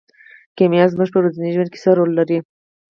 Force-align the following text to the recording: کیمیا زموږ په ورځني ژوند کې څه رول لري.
کیمیا 0.57 0.85
زموږ 0.93 1.09
په 1.11 1.19
ورځني 1.19 1.49
ژوند 1.55 1.69
کې 1.71 1.79
څه 1.83 1.89
رول 1.97 2.11
لري. 2.19 2.37